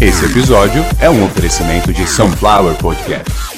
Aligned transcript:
Esse 0.00 0.26
episódio 0.26 0.84
é 1.00 1.10
um 1.10 1.24
oferecimento 1.24 1.92
de 1.92 2.06
Sunflower 2.06 2.76
Podcast. 2.76 3.57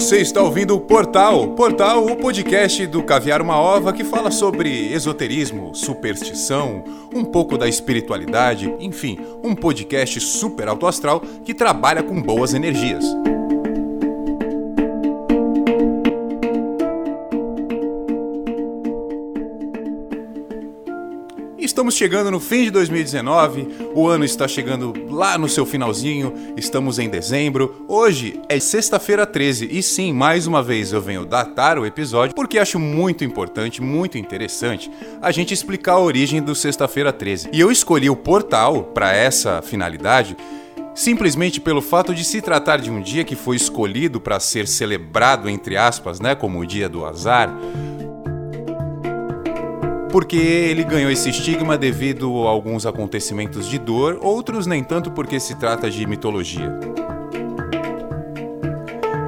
Você 0.00 0.16
está 0.16 0.42
ouvindo 0.42 0.74
o 0.74 0.80
Portal. 0.80 1.48
Portal, 1.48 2.06
o 2.06 2.16
podcast 2.16 2.86
do 2.86 3.02
Caviar 3.02 3.42
uma 3.42 3.60
Ova 3.60 3.92
que 3.92 4.02
fala 4.02 4.30
sobre 4.30 4.90
esoterismo, 4.90 5.74
superstição, 5.74 6.82
um 7.14 7.22
pouco 7.22 7.58
da 7.58 7.68
espiritualidade, 7.68 8.74
enfim, 8.80 9.18
um 9.44 9.54
podcast 9.54 10.18
super 10.18 10.68
alto 10.68 10.86
astral 10.86 11.20
que 11.44 11.52
trabalha 11.52 12.02
com 12.02 12.20
boas 12.20 12.54
energias. 12.54 13.04
Estamos 21.80 21.94
chegando 21.94 22.30
no 22.30 22.38
fim 22.38 22.64
de 22.64 22.70
2019, 22.72 23.66
o 23.94 24.06
ano 24.06 24.22
está 24.22 24.46
chegando 24.46 24.92
lá 25.08 25.38
no 25.38 25.48
seu 25.48 25.64
finalzinho, 25.64 26.34
estamos 26.54 26.98
em 26.98 27.08
dezembro. 27.08 27.86
Hoje 27.88 28.38
é 28.50 28.60
sexta-feira 28.60 29.24
13 29.24 29.66
e 29.72 29.82
sim, 29.82 30.12
mais 30.12 30.46
uma 30.46 30.62
vez 30.62 30.92
eu 30.92 31.00
venho 31.00 31.24
datar 31.24 31.78
o 31.78 31.86
episódio 31.86 32.34
porque 32.34 32.58
acho 32.58 32.78
muito 32.78 33.24
importante, 33.24 33.80
muito 33.80 34.18
interessante 34.18 34.90
a 35.22 35.30
gente 35.30 35.54
explicar 35.54 35.92
a 35.94 36.00
origem 36.00 36.42
do 36.42 36.54
Sexta-feira 36.54 37.14
13. 37.14 37.48
E 37.50 37.58
eu 37.58 37.72
escolhi 37.72 38.10
o 38.10 38.16
portal 38.16 38.82
para 38.82 39.16
essa 39.16 39.62
finalidade 39.62 40.36
simplesmente 40.94 41.62
pelo 41.62 41.80
fato 41.80 42.14
de 42.14 42.24
se 42.24 42.42
tratar 42.42 42.78
de 42.78 42.90
um 42.90 43.00
dia 43.00 43.24
que 43.24 43.34
foi 43.34 43.56
escolhido 43.56 44.20
para 44.20 44.38
ser 44.38 44.68
celebrado 44.68 45.48
entre 45.48 45.78
aspas, 45.78 46.20
né, 46.20 46.34
como 46.34 46.58
o 46.58 46.66
dia 46.66 46.90
do 46.90 47.06
azar 47.06 47.50
porque 50.10 50.36
ele 50.36 50.82
ganhou 50.84 51.10
esse 51.10 51.30
estigma 51.30 51.78
devido 51.78 52.46
a 52.46 52.50
alguns 52.50 52.84
acontecimentos 52.84 53.68
de 53.68 53.78
dor, 53.78 54.18
outros 54.20 54.66
nem 54.66 54.82
tanto 54.82 55.10
porque 55.10 55.38
se 55.38 55.54
trata 55.54 55.90
de 55.90 56.06
mitologia. 56.06 56.78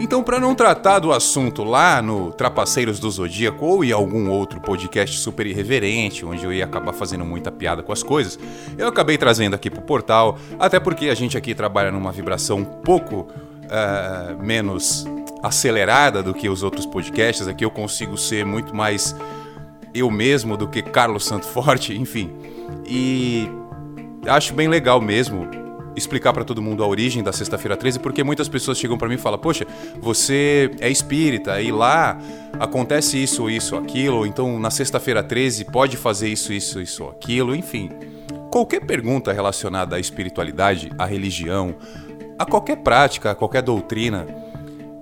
Então, 0.01 0.23
para 0.23 0.41
não 0.41 0.55
tratar 0.55 0.99
do 0.99 1.13
assunto 1.13 1.63
lá 1.63 2.03
no 2.03 2.33
Trapaceiros 2.33 2.99
do 2.99 3.09
Zodíaco 3.09 3.65
ou 3.65 3.85
em 3.85 3.93
algum 3.93 4.29
outro 4.29 4.61
podcast 4.61 5.17
super 5.19 5.47
irreverente, 5.47 6.27
onde 6.27 6.45
eu 6.45 6.53
ia 6.53 6.65
acabar 6.65 6.93
fazendo 6.93 7.25
muita 7.25 7.53
piada 7.53 7.83
com 7.83 7.93
as 7.93 8.03
coisas, 8.03 8.39
eu 8.77 8.89
acabei 8.89 9.17
trazendo 9.17 9.55
aqui 9.55 9.71
pro 9.71 9.81
portal, 9.81 10.37
até 10.59 10.81
porque 10.81 11.09
a 11.09 11.15
gente 11.15 11.39
aqui 11.39 11.55
trabalha 11.55 11.93
numa 11.93 12.11
vibração 12.11 12.59
um 12.59 12.65
pouco 12.65 13.29
uh, 13.31 14.43
menos 14.43 15.07
acelerada 15.43 16.23
do 16.23 16.35
que 16.35 16.49
os 16.49 16.65
outros 16.65 16.85
podcasts. 16.85 17.47
Aqui 17.47 17.65
eu 17.65 17.71
consigo 17.71 18.19
ser 18.19 18.45
muito 18.45 18.75
mais 18.75 19.15
eu 19.95 20.11
mesmo 20.11 20.57
do 20.57 20.69
que 20.69 20.83
Carlos 20.83 21.25
Santo 21.25 21.47
Forte, 21.47 21.95
enfim. 21.99 22.31
E 22.87 23.49
acho 24.27 24.55
bem 24.55 24.69
legal 24.69 25.01
mesmo 25.01 25.49
explicar 25.95 26.33
para 26.33 26.45
todo 26.45 26.63
mundo 26.63 26.83
a 26.83 26.87
origem 26.87 27.23
da 27.23 27.33
Sexta-feira 27.33 27.77
13, 27.77 27.99
porque 27.99 28.25
muitas 28.25 28.49
pessoas 28.49 28.79
chegam 28.79 28.97
para 28.97 29.09
mim 29.09 29.15
e 29.15 29.19
falam: 29.19 29.39
"Poxa, 29.39 29.67
você 30.01 30.71
é 30.81 30.91
espírita 30.91 31.61
e 31.61 31.71
lá 31.71 32.19
acontece 32.59 33.23
isso, 33.23 33.51
isso, 33.51 33.77
aquilo, 33.77 34.27
então 34.27 34.59
na 34.59 34.71
Sexta-feira 34.71 35.23
13 35.23 35.67
pode 35.67 35.97
fazer 35.97 36.29
isso, 36.29 36.53
isso, 36.53 36.81
isso, 36.81 37.05
aquilo", 37.05 37.55
enfim. 37.55 37.91
Qualquer 38.51 38.81
pergunta 38.81 39.33
relacionada 39.33 39.97
à 39.97 40.01
espiritualidade, 40.01 40.91
à 40.99 41.07
religião, 41.07 41.75
a 42.39 42.45
qualquer 42.45 42.77
prática, 42.77 43.31
a 43.31 43.35
qualquer 43.35 43.63
doutrina, 43.63 44.27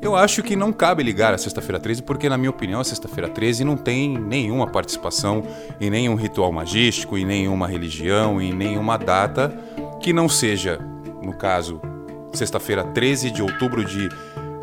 eu 0.03 0.17
acho 0.17 0.43
que 0.43 0.57
não 0.57 0.73
cabe 0.73 1.03
ligar 1.03 1.35
a 1.35 1.39
Sexta-feira 1.39 1.79
13, 1.79 2.03
porque, 2.03 2.29
na 2.29 2.39
minha 2.39 2.51
opinião, 2.51 2.81
a 2.81 2.85
Sexta-feira 2.85 3.29
13 3.29 3.65
não 3.65 3.77
tem 3.77 4.19
nenhuma 4.19 4.67
participação 4.67 5.43
em 5.81 5.91
nenhum 5.91 6.15
ritual 6.15 6.51
magístico, 6.51 7.19
em 7.19 7.25
nenhuma 7.25 7.67
religião, 7.67 8.41
em 8.41 8.53
nenhuma 8.53 8.97
data 8.97 9.55
que 10.01 10.13
não 10.13 10.29
seja, 10.29 10.79
no 11.23 11.35
caso, 11.35 11.81
Sexta-feira 12.33 12.85
13 12.85 13.31
de 13.31 13.43
outubro 13.43 13.85
de 13.85 14.09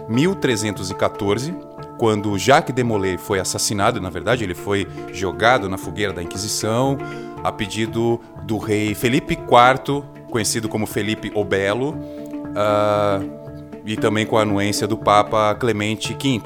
1314, 0.09 1.53
quando 1.97 2.37
Jacques 2.37 2.73
de 2.73 2.83
Molay 2.83 3.17
foi 3.17 3.39
assassinado, 3.39 3.99
na 4.01 4.09
verdade, 4.09 4.43
ele 4.43 4.55
foi 4.55 4.87
jogado 5.11 5.69
na 5.69 5.77
fogueira 5.77 6.13
da 6.13 6.23
Inquisição, 6.23 6.97
a 7.43 7.51
pedido 7.51 8.19
do 8.43 8.57
rei 8.57 8.95
Felipe 8.95 9.33
IV, 9.33 10.03
conhecido 10.29 10.67
como 10.69 10.85
Felipe 10.85 11.31
o 11.35 11.43
Belo. 11.43 11.91
Uh, 11.91 13.46
e 13.87 13.95
também 13.95 14.25
com 14.25 14.37
a 14.37 14.41
anuência 14.41 14.85
do 14.85 14.97
Papa 14.97 15.55
Clemente 15.55 16.13
V. 16.13 16.41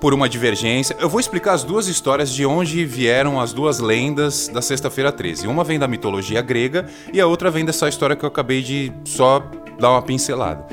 Por 0.00 0.12
uma 0.12 0.28
divergência, 0.28 0.94
eu 1.00 1.08
vou 1.08 1.18
explicar 1.18 1.54
as 1.54 1.64
duas 1.64 1.86
histórias 1.88 2.30
de 2.30 2.44
onde 2.44 2.84
vieram 2.84 3.40
as 3.40 3.52
duas 3.52 3.78
lendas 3.78 4.48
da 4.48 4.60
Sexta-feira 4.60 5.10
13. 5.10 5.46
Uma 5.46 5.64
vem 5.64 5.78
da 5.78 5.88
mitologia 5.88 6.42
grega 6.42 6.86
e 7.12 7.20
a 7.20 7.26
outra 7.26 7.50
vem 7.50 7.64
dessa 7.64 7.88
história 7.88 8.14
que 8.14 8.24
eu 8.24 8.28
acabei 8.28 8.62
de 8.62 8.92
só 9.04 9.42
dar 9.78 9.92
uma 9.92 10.02
pincelada. 10.02 10.66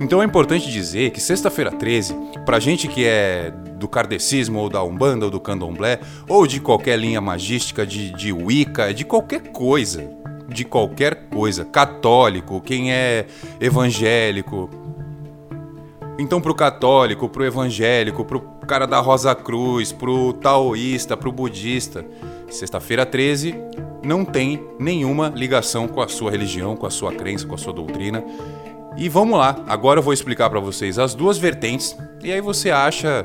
Então 0.00 0.20
é 0.20 0.24
importante 0.24 0.72
dizer 0.72 1.10
que 1.10 1.20
Sexta-feira 1.20 1.70
13, 1.70 2.16
pra 2.44 2.58
gente 2.58 2.88
que 2.88 3.04
é 3.04 3.52
do 3.76 3.86
kardecismo 3.86 4.58
ou 4.58 4.68
da 4.68 4.82
Umbanda 4.82 5.26
ou 5.26 5.30
do 5.30 5.38
Candomblé, 5.38 6.00
ou 6.28 6.46
de 6.46 6.58
qualquer 6.58 6.98
linha 6.98 7.20
magística, 7.20 7.86
de, 7.86 8.10
de 8.10 8.32
Wicca, 8.32 8.92
de 8.92 9.04
qualquer 9.04 9.52
coisa, 9.52 10.10
de 10.48 10.64
qualquer 10.64 11.28
coisa, 11.28 11.64
católico, 11.64 12.60
quem 12.60 12.92
é 12.92 13.26
evangélico. 13.60 14.70
Então, 16.18 16.40
pro 16.40 16.54
católico, 16.54 17.28
pro 17.28 17.44
evangélico, 17.44 18.24
pro 18.24 18.40
cara 18.66 18.86
da 18.86 19.00
Rosa 19.00 19.34
Cruz, 19.34 19.92
pro 19.92 20.32
taoísta, 20.34 21.16
pro 21.16 21.32
budista, 21.32 22.04
sexta-feira 22.48 23.04
13 23.04 23.54
não 24.04 24.24
tem 24.24 24.62
nenhuma 24.78 25.32
ligação 25.34 25.88
com 25.88 26.00
a 26.00 26.08
sua 26.08 26.30
religião, 26.30 26.76
com 26.76 26.86
a 26.86 26.90
sua 26.90 27.12
crença, 27.12 27.46
com 27.46 27.54
a 27.54 27.58
sua 27.58 27.72
doutrina. 27.72 28.22
E 28.96 29.08
vamos 29.08 29.38
lá, 29.38 29.56
agora 29.66 29.98
eu 29.98 30.02
vou 30.02 30.12
explicar 30.12 30.48
para 30.50 30.60
vocês 30.60 30.98
as 30.98 31.14
duas 31.14 31.36
vertentes 31.36 31.96
e 32.22 32.30
aí 32.30 32.40
você 32.40 32.70
acha 32.70 33.24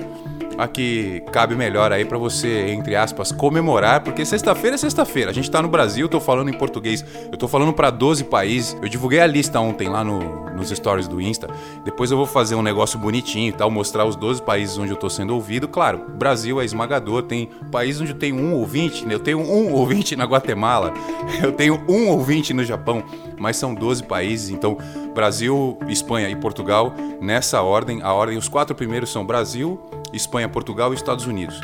a 0.60 0.68
que 0.68 1.24
cabe 1.32 1.56
melhor 1.56 1.94
aí 1.94 2.04
para 2.04 2.18
você, 2.18 2.68
entre 2.72 2.94
aspas, 2.94 3.32
comemorar, 3.32 4.02
porque 4.04 4.26
sexta-feira 4.26 4.76
é 4.76 4.78
sexta-feira. 4.78 5.32
A 5.32 5.34
gente 5.34 5.50
tá 5.50 5.62
no 5.62 5.70
Brasil, 5.70 6.10
tô 6.10 6.20
falando 6.20 6.50
em 6.50 6.54
português, 6.54 7.04
eu 7.32 7.38
tô 7.38 7.48
falando 7.48 7.72
para 7.72 7.90
12 7.90 8.26
países. 8.26 8.76
Eu 8.82 8.90
divulguei 8.90 9.22
a 9.22 9.26
lista 9.26 9.58
ontem 9.62 9.88
lá 9.88 10.04
no, 10.04 10.50
nos 10.50 10.70
stories 10.70 11.08
do 11.08 11.22
Insta. 11.22 11.48
Depois 11.86 12.12
eu 12.12 12.18
vou 12.18 12.26
fazer 12.26 12.56
um 12.56 12.62
negócio 12.62 13.00
bonitinho 13.00 13.48
e 13.48 13.54
tal, 13.54 13.72
mostrar 13.72 14.04
os 14.04 14.18
12 14.18 14.42
países 14.42 14.78
onde 14.78 14.92
eu 14.92 14.98
tô 14.98 15.10
sendo 15.10 15.34
ouvido. 15.34 15.66
Claro, 15.66 16.04
Brasil 16.10 16.60
é 16.60 16.66
esmagador, 16.66 17.24
tem 17.24 17.50
países 17.72 18.02
onde 18.02 18.14
tenho 18.14 18.36
um 18.36 18.54
ouvinte, 18.54 19.06
né? 19.06 19.14
Eu 19.14 19.20
tenho 19.20 19.40
um 19.40 19.72
ouvinte 19.80 20.18
na 20.18 20.26
Guatemala, 20.26 20.94
eu 21.42 21.54
tenho 21.54 21.82
um 21.88 22.10
ouvinte 22.10 22.54
no 22.54 22.66
Japão, 22.66 23.02
mas 23.38 23.56
são 23.56 23.74
12 23.74 24.04
países, 24.04 24.50
então 24.50 24.78
Brasil, 25.16 25.78
Espanha 25.88 26.30
e 26.30 26.36
Portugal 26.36 26.94
nessa 27.22 27.62
ordem. 27.62 28.02
A 28.02 28.12
ordem, 28.12 28.38
os 28.38 28.50
quatro 28.50 28.76
primeiros 28.76 29.10
são 29.10 29.26
Brasil, 29.26 29.80
Espanha, 30.14 30.50
Portugal 30.50 30.92
e 30.92 30.96
Estados 30.96 31.26
Unidos. 31.26 31.60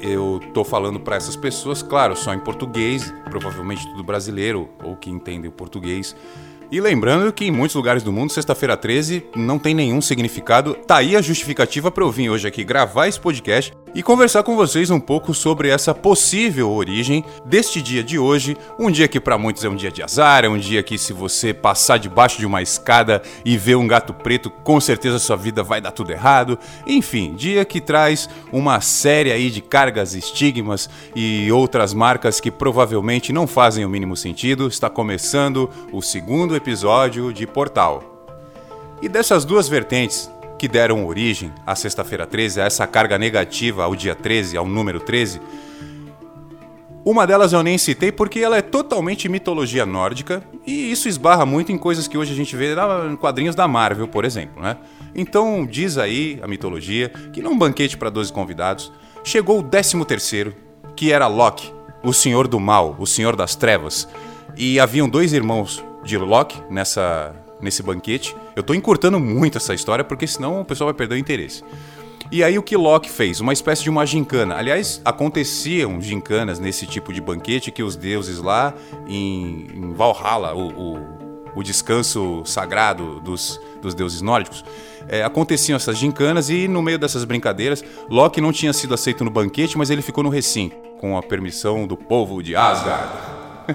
Eu 0.00 0.40
tô 0.54 0.64
falando 0.64 1.00
para 1.00 1.16
essas 1.16 1.34
pessoas, 1.34 1.82
claro, 1.82 2.14
só 2.14 2.32
em 2.32 2.38
português, 2.38 3.12
provavelmente 3.24 3.86
tudo 3.88 4.04
brasileiro 4.04 4.68
ou 4.82 4.96
que 4.96 5.10
entendem 5.10 5.48
o 5.48 5.52
português. 5.52 6.14
E 6.70 6.80
lembrando 6.80 7.32
que 7.32 7.46
em 7.46 7.50
muitos 7.50 7.74
lugares 7.74 8.02
do 8.02 8.12
mundo, 8.12 8.30
sexta-feira 8.30 8.76
13 8.76 9.24
não 9.34 9.58
tem 9.58 9.74
nenhum 9.74 10.02
significado. 10.02 10.74
Tá 10.74 10.98
aí 10.98 11.16
a 11.16 11.22
justificativa 11.22 11.90
para 11.90 12.04
eu 12.04 12.10
vir 12.10 12.28
hoje 12.28 12.46
aqui 12.46 12.62
gravar 12.62 13.08
esse 13.08 13.18
podcast 13.18 13.72
e 13.94 14.02
conversar 14.02 14.42
com 14.42 14.56
vocês 14.56 14.90
um 14.90 15.00
pouco 15.00 15.32
sobre 15.32 15.68
essa 15.68 15.94
possível 15.94 16.70
origem 16.70 17.24
deste 17.44 17.80
dia 17.80 18.02
de 18.02 18.18
hoje, 18.18 18.56
um 18.78 18.90
dia 18.90 19.08
que 19.08 19.20
para 19.20 19.38
muitos 19.38 19.64
é 19.64 19.68
um 19.68 19.76
dia 19.76 19.90
de 19.90 20.02
azar, 20.02 20.44
é 20.44 20.48
um 20.48 20.58
dia 20.58 20.82
que 20.82 20.98
se 20.98 21.12
você 21.12 21.52
passar 21.54 21.98
debaixo 21.98 22.38
de 22.38 22.46
uma 22.46 22.62
escada 22.62 23.22
e 23.44 23.56
ver 23.56 23.76
um 23.76 23.86
gato 23.86 24.12
preto, 24.12 24.50
com 24.50 24.80
certeza 24.80 25.18
sua 25.18 25.36
vida 25.36 25.62
vai 25.62 25.80
dar 25.80 25.92
tudo 25.92 26.12
errado. 26.12 26.58
Enfim, 26.86 27.34
dia 27.34 27.64
que 27.64 27.80
traz 27.80 28.28
uma 28.52 28.80
série 28.80 29.32
aí 29.32 29.50
de 29.50 29.60
cargas, 29.60 30.14
estigmas 30.14 30.88
e 31.14 31.50
outras 31.50 31.94
marcas 31.94 32.40
que 32.40 32.50
provavelmente 32.50 33.32
não 33.32 33.46
fazem 33.46 33.84
o 33.84 33.88
mínimo 33.88 34.16
sentido. 34.16 34.68
Está 34.68 34.90
começando 34.90 35.70
o 35.92 36.02
segundo 36.02 36.54
episódio 36.54 37.32
de 37.32 37.46
Portal. 37.46 38.26
E 39.00 39.08
dessas 39.08 39.44
duas 39.44 39.68
vertentes, 39.68 40.28
que 40.58 40.66
deram 40.66 41.06
origem 41.06 41.52
à 41.64 41.74
sexta-feira 41.74 42.26
13, 42.26 42.60
a 42.60 42.64
essa 42.64 42.86
carga 42.86 43.16
negativa 43.16 43.84
ao 43.84 43.94
dia 43.94 44.14
13, 44.14 44.56
ao 44.56 44.66
número 44.66 44.98
13. 44.98 45.40
Uma 47.04 47.26
delas 47.26 47.52
eu 47.52 47.62
nem 47.62 47.78
citei 47.78 48.12
porque 48.12 48.40
ela 48.40 48.58
é 48.58 48.60
totalmente 48.60 49.28
mitologia 49.28 49.86
nórdica 49.86 50.42
e 50.66 50.90
isso 50.90 51.08
esbarra 51.08 51.46
muito 51.46 51.72
em 51.72 51.78
coisas 51.78 52.06
que 52.06 52.18
hoje 52.18 52.32
a 52.32 52.36
gente 52.36 52.54
vê 52.54 52.74
em 53.10 53.16
quadrinhos 53.16 53.54
da 53.54 53.66
Marvel, 53.66 54.08
por 54.08 54.24
exemplo, 54.24 54.60
né? 54.60 54.76
Então 55.14 55.64
diz 55.64 55.96
aí 55.96 56.38
a 56.42 56.46
mitologia 56.46 57.08
que 57.32 57.40
num 57.40 57.56
banquete 57.56 57.96
para 57.96 58.10
12 58.10 58.30
convidados 58.30 58.92
chegou 59.24 59.60
o 59.60 59.62
13 59.62 60.04
terceiro, 60.04 60.54
que 60.94 61.10
era 61.10 61.26
Loki, 61.28 61.72
o 62.02 62.12
senhor 62.12 62.46
do 62.46 62.60
mal, 62.60 62.94
o 62.98 63.06
senhor 63.06 63.36
das 63.36 63.54
trevas. 63.54 64.06
E 64.56 64.78
haviam 64.78 65.08
dois 65.08 65.32
irmãos 65.32 65.82
de 66.04 66.18
Loki 66.18 66.60
nessa 66.68 67.34
nesse 67.60 67.82
banquete. 67.82 68.36
Eu 68.54 68.62
tô 68.62 68.74
encurtando 68.74 69.18
muito 69.18 69.58
essa 69.58 69.74
história 69.74 70.04
porque 70.04 70.26
senão 70.26 70.60
o 70.60 70.64
pessoal 70.64 70.88
vai 70.88 70.94
perder 70.94 71.16
o 71.16 71.18
interesse. 71.18 71.62
E 72.30 72.44
aí 72.44 72.58
o 72.58 72.62
que 72.62 72.76
Loki 72.76 73.08
fez? 73.08 73.40
Uma 73.40 73.54
espécie 73.54 73.82
de 73.82 73.88
uma 73.88 74.04
gincana. 74.04 74.54
Aliás, 74.54 75.00
aconteciam 75.02 76.00
gincanas 76.00 76.58
nesse 76.58 76.86
tipo 76.86 77.10
de 77.10 77.22
banquete 77.22 77.70
que 77.70 77.82
os 77.82 77.96
deuses 77.96 78.38
lá 78.38 78.74
em, 79.06 79.66
em 79.74 79.94
Valhalla, 79.94 80.54
o, 80.54 80.68
o, 80.68 80.98
o, 81.56 81.62
descanso 81.62 82.42
sagrado 82.44 83.18
dos, 83.20 83.58
dos 83.80 83.94
deuses 83.94 84.20
nórdicos, 84.20 84.62
é, 85.08 85.24
aconteciam 85.24 85.76
essas 85.76 85.96
gincanas 85.96 86.50
e 86.50 86.68
no 86.68 86.82
meio 86.82 86.98
dessas 86.98 87.24
brincadeiras, 87.24 87.82
Loki 88.10 88.42
não 88.42 88.52
tinha 88.52 88.74
sido 88.74 88.92
aceito 88.92 89.24
no 89.24 89.30
banquete, 89.30 89.78
mas 89.78 89.88
ele 89.88 90.02
ficou 90.02 90.22
no 90.22 90.28
recinto, 90.28 90.76
com 91.00 91.16
a 91.16 91.22
permissão 91.22 91.86
do 91.86 91.96
povo 91.96 92.42
de 92.42 92.54
Asgard. 92.54 93.10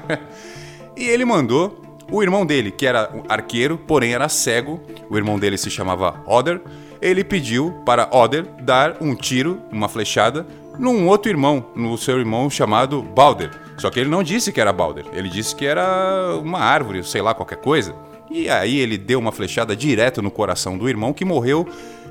e 0.95 1.05
ele 1.05 1.25
mandou 1.25 1.82
o 2.11 2.21
irmão 2.21 2.45
dele, 2.45 2.71
que 2.71 2.85
era 2.85 3.09
arqueiro, 3.27 3.77
porém 3.77 4.13
era 4.13 4.29
cego, 4.29 4.81
o 5.09 5.17
irmão 5.17 5.39
dele 5.39 5.57
se 5.57 5.69
chamava 5.69 6.21
Oder, 6.27 6.61
ele 7.01 7.23
pediu 7.23 7.71
para 7.85 8.09
Oder 8.11 8.45
dar 8.61 8.97
um 9.01 9.15
tiro, 9.15 9.61
uma 9.71 9.89
flechada, 9.89 10.45
num 10.77 11.07
outro 11.07 11.29
irmão, 11.31 11.65
no 11.75 11.97
seu 11.97 12.19
irmão 12.19 12.49
chamado 12.49 13.01
Balder. 13.01 13.51
Só 13.77 13.89
que 13.89 13.99
ele 13.99 14.09
não 14.09 14.23
disse 14.23 14.51
que 14.51 14.61
era 14.61 14.71
Balder, 14.71 15.05
ele 15.13 15.29
disse 15.29 15.55
que 15.55 15.65
era 15.65 16.37
uma 16.41 16.59
árvore, 16.59 17.03
sei 17.03 17.21
lá, 17.21 17.33
qualquer 17.33 17.57
coisa. 17.57 17.95
E 18.29 18.49
aí 18.49 18.77
ele 18.79 18.97
deu 18.97 19.19
uma 19.19 19.31
flechada 19.31 19.75
direto 19.75 20.21
no 20.21 20.31
coração 20.31 20.77
do 20.77 20.89
irmão 20.89 21.13
que 21.13 21.25
morreu 21.25 21.67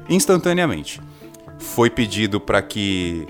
instantaneamente. 0.09 1.01
Foi 1.59 1.89
pedido 1.89 2.41
para 2.41 2.61
que 2.63 3.27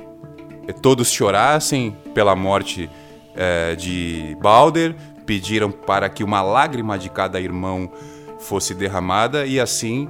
todos 0.81 1.11
chorassem 1.11 1.97
pela 2.15 2.35
morte 2.35 2.89
é, 3.35 3.75
de 3.75 4.37
Balder, 4.41 4.95
pediram 5.33 5.71
para 5.71 6.11
que 6.11 6.23
uma 6.23 6.43
lágrima 6.43 6.99
de 6.99 7.09
cada 7.09 7.41
irmão 7.41 7.91
fosse 8.39 8.75
derramada 8.75 9.47
e 9.47 9.59
assim 9.59 10.07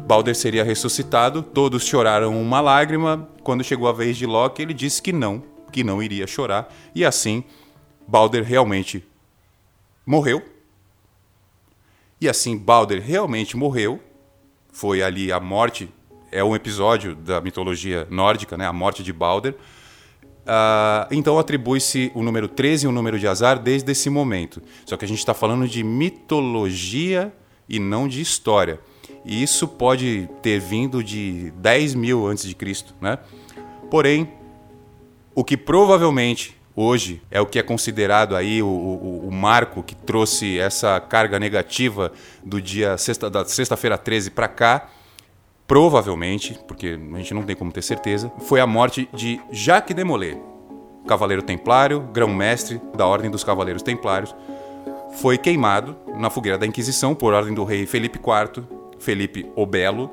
Balder 0.00 0.34
seria 0.34 0.64
ressuscitado. 0.64 1.44
Todos 1.44 1.86
choraram 1.86 2.42
uma 2.42 2.60
lágrima. 2.60 3.28
Quando 3.44 3.62
chegou 3.62 3.86
a 3.86 3.92
vez 3.92 4.16
de 4.16 4.26
Loki, 4.26 4.62
ele 4.62 4.74
disse 4.74 5.00
que 5.00 5.12
não, 5.12 5.44
que 5.70 5.84
não 5.84 6.02
iria 6.02 6.26
chorar. 6.26 6.74
E 6.92 7.04
assim, 7.04 7.44
Balder 8.08 8.42
realmente 8.42 9.06
morreu. 10.04 10.42
E 12.20 12.28
assim, 12.28 12.58
Balder 12.58 13.00
realmente 13.00 13.56
morreu. 13.56 14.00
Foi 14.72 15.04
ali 15.04 15.30
a 15.30 15.38
morte. 15.38 15.88
É 16.32 16.42
um 16.42 16.56
episódio 16.56 17.14
da 17.14 17.40
mitologia 17.40 18.08
nórdica, 18.10 18.56
né? 18.56 18.66
A 18.66 18.72
morte 18.72 19.04
de 19.04 19.12
Balder. 19.12 19.54
Uh, 20.44 21.08
então 21.10 21.38
atribui-se 21.38 22.12
o 22.14 22.22
número 22.22 22.46
13 22.46 22.84
e 22.84 22.88
o 22.88 22.92
número 22.92 23.18
de 23.18 23.26
azar 23.26 23.58
desde 23.58 23.90
esse 23.90 24.10
momento. 24.10 24.62
Só 24.84 24.96
que 24.96 25.04
a 25.04 25.08
gente 25.08 25.18
está 25.18 25.32
falando 25.32 25.66
de 25.66 25.82
mitologia 25.82 27.32
e 27.68 27.78
não 27.78 28.06
de 28.06 28.20
história. 28.20 28.78
E 29.24 29.42
isso 29.42 29.66
pode 29.66 30.28
ter 30.42 30.60
vindo 30.60 31.02
de 31.02 31.50
10 31.56 31.94
mil 31.94 32.26
antes 32.26 32.44
de 32.44 32.54
Cristo, 32.54 32.94
né? 33.00 33.18
Porém, 33.90 34.30
o 35.34 35.42
que 35.42 35.56
provavelmente 35.56 36.56
hoje 36.76 37.22
é 37.30 37.40
o 37.40 37.46
que 37.46 37.58
é 37.58 37.62
considerado 37.62 38.36
aí 38.36 38.62
o, 38.62 38.66
o, 38.66 39.28
o 39.28 39.32
marco 39.32 39.82
que 39.82 39.94
trouxe 39.94 40.58
essa 40.58 41.00
carga 41.00 41.38
negativa 41.38 42.12
do 42.44 42.60
dia 42.60 42.98
sexta, 42.98 43.30
da 43.30 43.44
sexta-feira 43.44 43.96
13 43.96 44.30
para 44.30 44.48
cá, 44.48 44.90
provavelmente, 45.66 46.58
porque 46.66 46.98
a 47.12 47.16
gente 47.16 47.34
não 47.34 47.42
tem 47.42 47.56
como 47.56 47.72
ter 47.72 47.82
certeza, 47.82 48.32
foi 48.40 48.60
a 48.60 48.66
morte 48.66 49.08
de 49.12 49.40
Jacques 49.50 49.94
de 49.94 50.04
Molay, 50.04 50.40
cavaleiro 51.06 51.42
templário, 51.42 52.00
grão-mestre 52.12 52.80
da 52.94 53.06
Ordem 53.06 53.30
dos 53.30 53.44
Cavaleiros 53.44 53.82
Templários, 53.82 54.34
foi 55.20 55.38
queimado 55.38 55.96
na 56.16 56.28
fogueira 56.28 56.58
da 56.58 56.66
Inquisição 56.66 57.14
por 57.14 57.32
ordem 57.32 57.54
do 57.54 57.64
rei 57.64 57.86
Felipe 57.86 58.18
IV, 58.18 58.64
Felipe 58.98 59.46
o 59.54 59.64
Belo, 59.64 60.10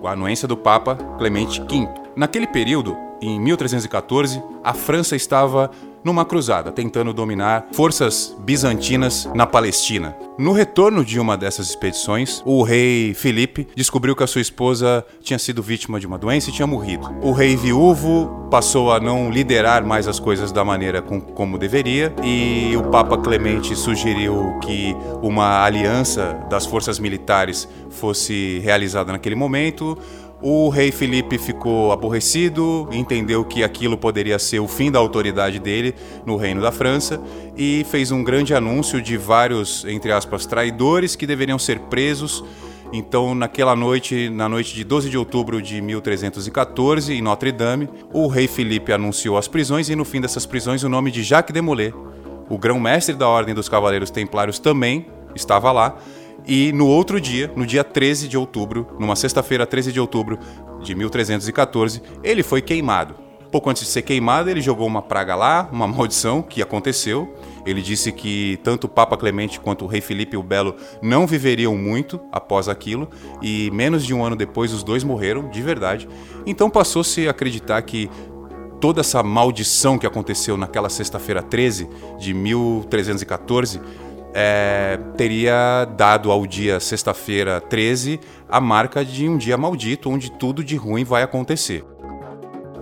com 0.00 0.06
a 0.06 0.12
anuência 0.12 0.46
do 0.46 0.56
Papa 0.56 0.96
Clemente 1.18 1.60
V. 1.60 1.88
Naquele 2.14 2.46
período, 2.46 2.96
em 3.20 3.40
1314, 3.40 4.42
a 4.62 4.74
França 4.74 5.16
estava 5.16 5.70
numa 6.04 6.24
cruzada, 6.24 6.70
tentando 6.70 7.12
dominar 7.12 7.66
forças 7.72 8.36
bizantinas 8.40 9.28
na 9.34 9.46
Palestina. 9.46 10.16
No 10.38 10.52
retorno 10.52 11.04
de 11.04 11.18
uma 11.18 11.36
dessas 11.36 11.70
expedições, 11.70 12.42
o 12.44 12.62
rei 12.62 13.14
Filipe 13.14 13.66
descobriu 13.74 14.14
que 14.14 14.22
a 14.22 14.26
sua 14.26 14.40
esposa 14.40 15.04
tinha 15.20 15.38
sido 15.38 15.62
vítima 15.62 15.98
de 15.98 16.06
uma 16.06 16.18
doença 16.18 16.50
e 16.50 16.52
tinha 16.52 16.66
morrido. 16.66 17.10
O 17.22 17.32
rei 17.32 17.56
viúvo 17.56 18.46
passou 18.50 18.92
a 18.92 19.00
não 19.00 19.30
liderar 19.30 19.84
mais 19.84 20.06
as 20.06 20.20
coisas 20.20 20.52
da 20.52 20.64
maneira 20.64 21.02
com, 21.02 21.20
como 21.20 21.58
deveria 21.58 22.14
e 22.22 22.76
o 22.76 22.84
Papa 22.84 23.18
Clemente 23.18 23.74
sugeriu 23.74 24.58
que 24.60 24.94
uma 25.22 25.64
aliança 25.64 26.34
das 26.48 26.66
forças 26.66 26.98
militares 26.98 27.68
fosse 27.90 28.60
realizada 28.60 29.12
naquele 29.12 29.34
momento. 29.34 29.98
O 30.40 30.68
rei 30.68 30.92
Felipe 30.92 31.38
ficou 31.38 31.92
aborrecido, 31.92 32.86
entendeu 32.92 33.42
que 33.42 33.64
aquilo 33.64 33.96
poderia 33.96 34.38
ser 34.38 34.60
o 34.60 34.68
fim 34.68 34.90
da 34.90 34.98
autoridade 34.98 35.58
dele 35.58 35.94
no 36.26 36.36
reino 36.36 36.60
da 36.60 36.70
França 36.70 37.20
e 37.56 37.86
fez 37.90 38.12
um 38.12 38.22
grande 38.22 38.54
anúncio 38.54 39.00
de 39.00 39.16
vários, 39.16 39.84
entre 39.86 40.12
aspas, 40.12 40.44
traidores 40.44 41.16
que 41.16 41.26
deveriam 41.26 41.58
ser 41.58 41.78
presos. 41.80 42.44
Então, 42.92 43.34
naquela 43.34 43.74
noite, 43.74 44.28
na 44.28 44.46
noite 44.46 44.74
de 44.74 44.84
12 44.84 45.08
de 45.08 45.16
outubro 45.16 45.60
de 45.62 45.80
1314, 45.80 47.14
em 47.14 47.22
Notre 47.22 47.50
Dame, 47.50 47.88
o 48.12 48.26
rei 48.28 48.46
Felipe 48.46 48.92
anunciou 48.92 49.38
as 49.38 49.48
prisões 49.48 49.88
e 49.88 49.96
no 49.96 50.04
fim 50.04 50.20
dessas 50.20 50.44
prisões 50.44 50.84
o 50.84 50.88
nome 50.88 51.10
de 51.10 51.22
Jacques 51.22 51.52
de 51.52 51.62
Molay, 51.62 51.94
o 52.48 52.58
grão-mestre 52.58 53.14
da 53.14 53.26
Ordem 53.26 53.54
dos 53.54 53.68
Cavaleiros 53.68 54.10
Templários 54.10 54.58
também 54.58 55.06
estava 55.34 55.72
lá 55.72 55.98
e 56.44 56.72
no 56.72 56.86
outro 56.86 57.20
dia, 57.20 57.52
no 57.56 57.66
dia 57.66 57.84
13 57.84 58.28
de 58.28 58.36
outubro, 58.36 58.86
numa 58.98 59.16
sexta-feira, 59.16 59.66
13 59.66 59.92
de 59.92 60.00
outubro 60.00 60.38
de 60.82 60.94
1314, 60.94 62.02
ele 62.22 62.42
foi 62.42 62.62
queimado. 62.62 63.14
Pouco 63.50 63.70
antes 63.70 63.84
de 63.84 63.88
ser 63.88 64.02
queimado, 64.02 64.50
ele 64.50 64.60
jogou 64.60 64.86
uma 64.86 65.00
praga 65.00 65.34
lá, 65.34 65.68
uma 65.72 65.86
maldição 65.88 66.42
que 66.42 66.60
aconteceu. 66.60 67.34
Ele 67.64 67.80
disse 67.80 68.12
que 68.12 68.58
tanto 68.62 68.84
o 68.84 68.88
Papa 68.88 69.16
Clemente 69.16 69.58
quanto 69.58 69.84
o 69.84 69.88
rei 69.88 70.00
Felipe 70.00 70.36
o 70.36 70.42
Belo 70.42 70.76
não 71.02 71.26
viveriam 71.26 71.76
muito 71.76 72.20
após 72.30 72.68
aquilo, 72.68 73.08
e 73.42 73.70
menos 73.72 74.04
de 74.04 74.14
um 74.14 74.24
ano 74.24 74.36
depois 74.36 74.72
os 74.72 74.82
dois 74.82 75.02
morreram, 75.02 75.48
de 75.48 75.62
verdade. 75.62 76.08
Então 76.44 76.70
passou-se 76.70 77.26
a 77.26 77.30
acreditar 77.30 77.80
que 77.82 78.10
toda 78.80 79.00
essa 79.00 79.22
maldição 79.22 79.98
que 79.98 80.06
aconteceu 80.06 80.56
naquela 80.56 80.88
sexta-feira 80.88 81.42
13 81.42 81.88
de 82.18 82.34
1314 82.34 83.80
é, 84.38 84.98
teria 85.16 85.86
dado 85.96 86.30
ao 86.30 86.46
dia 86.46 86.78
sexta-feira 86.78 87.58
13 87.58 88.20
a 88.46 88.60
marca 88.60 89.02
de 89.02 89.26
um 89.26 89.38
dia 89.38 89.56
maldito, 89.56 90.10
onde 90.10 90.30
tudo 90.30 90.62
de 90.62 90.76
ruim 90.76 91.04
vai 91.04 91.22
acontecer. 91.22 91.82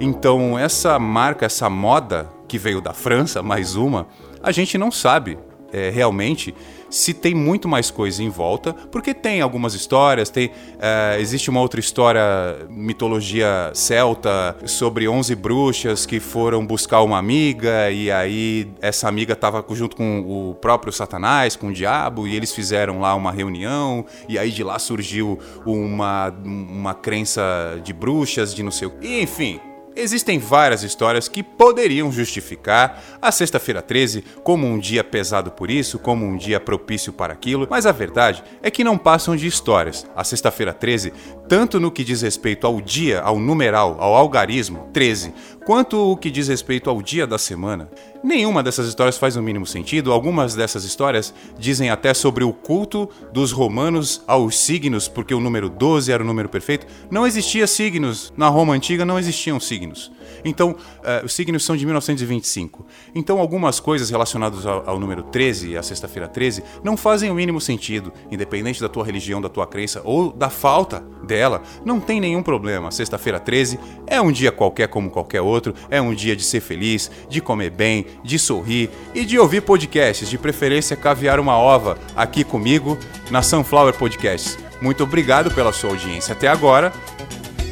Então, 0.01 0.59
essa 0.59 0.99
marca, 0.99 1.47
essa 1.47 1.71
moda 1.71 2.29
que 2.49 2.59
veio 2.59 2.81
da 2.81 2.93
França, 2.93 3.41
mais 3.41 3.77
uma, 3.77 4.09
a 4.43 4.51
gente 4.51 4.77
não 4.77 4.91
sabe 4.91 5.39
é, 5.73 5.91
realmente 5.91 6.53
se 6.89 7.15
tem 7.15 7.35
muito 7.35 7.69
mais 7.69 7.91
coisa 7.91 8.23
em 8.23 8.29
volta, 8.29 8.73
porque 8.73 9.13
tem 9.13 9.41
algumas 9.41 9.75
histórias, 9.75 10.31
tem 10.31 10.47
uh, 10.47 11.19
existe 11.19 11.51
uma 11.51 11.61
outra 11.61 11.81
história, 11.81 12.23
mitologia 12.69 13.71
celta, 13.75 14.57
sobre 14.67 15.09
11 15.09 15.35
bruxas 15.35 16.07
que 16.07 16.21
foram 16.21 16.67
buscar 16.67 17.03
uma 17.03 17.19
amiga 17.19 17.91
e 17.91 18.11
aí 18.11 18.69
essa 18.81 19.09
amiga 19.09 19.33
estava 19.33 19.65
junto 19.71 19.97
com 19.97 20.21
o 20.21 20.55
próprio 20.55 20.93
Satanás, 20.93 21.57
com 21.57 21.69
o 21.69 21.73
diabo, 21.73 22.27
e 22.27 22.35
eles 22.35 22.53
fizeram 22.53 23.01
lá 23.01 23.15
uma 23.15 23.33
reunião, 23.33 24.05
e 24.29 24.39
aí 24.39 24.51
de 24.51 24.63
lá 24.63 24.79
surgiu 24.79 25.39
uma, 25.67 26.31
uma 26.45 26.95
crença 26.95 27.43
de 27.83 27.93
bruxas, 27.93 28.55
de 28.55 28.63
não 28.63 28.71
sei 28.71 28.89
o 28.89 28.91
que. 28.91 29.23
Enfim, 29.23 29.61
Existem 29.97 30.41
várias 30.41 30.83
histórias 30.83 31.29
que 31.29 31.43
poderiam 31.43 32.11
justificar 32.11 33.03
a 33.23 33.31
Sexta-feira 33.31 33.81
13 33.81 34.25
como 34.43 34.67
um 34.67 34.77
dia 34.77 35.05
pesado 35.05 35.53
por 35.53 35.71
isso, 35.71 36.01
como 36.01 36.27
um 36.27 36.37
dia 36.37 36.59
propício 36.59 37.13
para 37.13 37.33
aquilo, 37.33 37.67
mas 37.71 37.87
a 37.87 37.93
verdade 37.93 38.43
é 38.61 38.71
que 38.71 38.83
não 38.83 38.99
passam 38.99 39.37
de 39.37 39.47
histórias. 39.47 40.05
A 40.17 40.25
Sexta-feira 40.25 40.75
13, 40.75 41.13
tanto 41.49 41.79
no 41.79 41.91
que 41.91 42.05
diz 42.05 42.23
respeito 42.23 42.67
ao 42.67 42.81
dia, 42.81 43.21
ao 43.21 43.39
numeral, 43.39 43.97
ao 44.01 44.15
algarismo 44.15 44.89
13, 44.93 45.33
quanto 45.65 46.13
o 46.13 46.17
que 46.17 46.31
diz 46.31 46.49
respeito 46.49 46.89
ao 46.89 47.03
dia 47.03 47.27
da 47.27 47.39
semana, 47.39 47.89
Nenhuma 48.25 48.63
dessas 48.63 48.89
histórias 48.89 49.19
faz 49.19 49.37
o 49.37 49.43
mínimo 49.43 49.67
sentido. 49.67 50.11
Algumas 50.11 50.55
dessas 50.55 50.83
histórias 50.83 51.35
dizem 51.59 51.91
até 51.91 52.15
sobre 52.15 52.43
o 52.43 52.55
culto 52.55 53.07
dos 53.31 53.53
romanos 53.53 54.23
aos 54.27 54.59
signos, 54.59 55.07
porque 55.07 55.35
o 55.35 55.41
número 55.41 55.69
12 55.69 56.11
era 56.11 56.23
o 56.23 56.27
número 56.27 56.49
perfeito. 56.49 56.87
Não 57.11 57.27
existia 57.27 57.67
signos. 57.67 58.33
Na 58.35 58.49
Roma 58.49 58.73
antiga 58.73 59.05
não 59.05 59.19
existiam 59.19 59.61
signos. 59.61 60.11
Então, 60.45 60.71
uh, 60.73 61.25
os 61.25 61.33
signos 61.33 61.65
são 61.65 61.77
de 61.77 61.85
1925. 61.85 62.87
Então, 63.15 63.39
algumas 63.39 63.81
coisas 63.81 64.11
relacionadas 64.11 64.67
ao, 64.67 64.89
ao 64.89 64.99
número 64.99 65.23
13 65.23 65.71
e 65.71 65.77
à 65.77 65.83
sexta-feira 65.83 66.29
13 66.29 66.63
não 66.83 66.97
fazem 66.97 67.31
o 67.31 67.35
mínimo 67.35 67.61
sentido, 67.61 68.13
independente 68.31 68.81
da 68.81 68.89
tua 68.89 69.05
religião, 69.05 69.41
da 69.41 69.49
tua 69.49 69.67
crença 69.67 70.01
ou 70.05 70.33
da 70.33 70.51
falta 70.51 71.05
tela, 71.27 71.63
não 71.85 72.01
tem 72.01 72.21
nenhum 72.21 72.43
problema. 72.43 72.91
Sexta-feira 72.91 73.41
13 73.41 73.79
é 74.07 74.21
um 74.21 74.31
dia 74.31 74.53
qualquer 74.53 74.89
como 74.89 75.11
qualquer 75.11 75.41
outro, 75.41 75.75
é 75.91 76.01
um 76.01 76.15
dia 76.15 76.37
de 76.37 76.43
ser 76.43 76.61
feliz, 76.61 77.11
de 77.29 77.41
comer 77.41 77.71
bem, 77.71 78.07
de 78.23 78.39
sorrir 78.39 78.91
e 79.15 79.25
de 79.25 79.39
ouvir 79.39 79.63
podcasts, 79.63 80.29
de 80.29 80.39
preferência 80.39 80.97
caviar 80.97 81.41
uma 81.41 81.57
ova 81.57 81.99
aqui 82.15 82.45
comigo 82.45 82.99
na 83.31 83.43
Sunflower 83.43 83.95
Podcasts. 83.95 84.59
Muito 84.81 85.03
obrigado 85.03 85.51
pela 85.51 85.73
sua 85.73 85.91
audiência 85.91 86.33
até 86.33 86.49
agora 86.49 86.93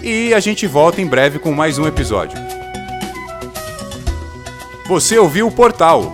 e 0.02 0.35
a 0.35 0.40
gente 0.40 0.66
volta 0.66 1.00
em 1.00 1.06
breve 1.06 1.38
com 1.38 1.52
mais 1.52 1.78
um 1.78 1.87
episódio. 1.87 2.38
Você 4.87 5.18
ouviu 5.18 5.47
o 5.47 5.52
Portal. 5.52 6.12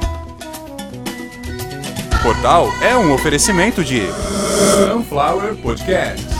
O 2.13 2.23
Portal 2.23 2.69
é 2.83 2.95
um 2.97 3.13
oferecimento 3.13 3.83
de 3.83 4.03
Sunflower 4.87 5.57
Podcast. 5.57 6.38